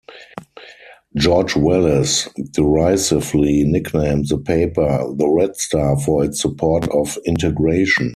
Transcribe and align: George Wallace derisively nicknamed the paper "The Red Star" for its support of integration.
George 1.15 1.55
Wallace 1.55 2.27
derisively 2.53 3.63
nicknamed 3.65 4.29
the 4.29 4.39
paper 4.39 5.13
"The 5.15 5.27
Red 5.27 5.55
Star" 5.57 5.95
for 5.99 6.25
its 6.25 6.41
support 6.41 6.87
of 6.89 7.19
integration. 7.27 8.09